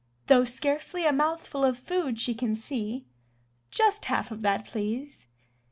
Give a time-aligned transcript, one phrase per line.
[0.25, 3.05] Though scarcely a mouthful of food she can see:
[3.69, 5.27] "Just half of that, please."